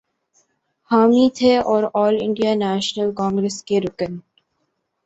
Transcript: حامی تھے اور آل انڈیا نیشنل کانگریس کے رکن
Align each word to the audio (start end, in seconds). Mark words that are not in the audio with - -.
حامی 0.91 1.25
تھے 1.35 1.51
اور 1.69 1.83
آل 2.03 2.15
انڈیا 2.21 2.53
نیشنل 2.55 3.09
کانگریس 3.15 3.63
کے 3.63 3.79
رکن 3.81 4.17